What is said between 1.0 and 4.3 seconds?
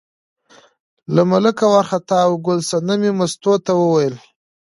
له ملکه وار خطا و، ګل صنمې مستو ته وویل.